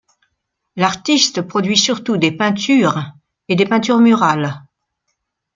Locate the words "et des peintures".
3.49-3.99